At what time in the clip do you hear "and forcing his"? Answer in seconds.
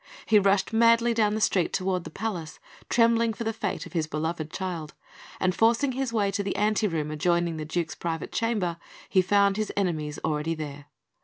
5.39-6.11